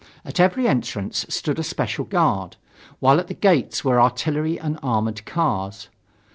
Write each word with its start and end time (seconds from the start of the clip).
At 0.25 0.39
every 0.39 0.67
entrance 0.67 1.27
stood 1.29 1.59
a 1.59 1.63
special 1.63 2.05
guard, 2.05 2.55
while 2.97 3.19
at 3.19 3.27
the 3.27 3.35
gates 3.35 3.85
were 3.85 4.01
artillery 4.01 4.59
and 4.59 4.79
armored 4.81 5.23
cars. 5.27 5.89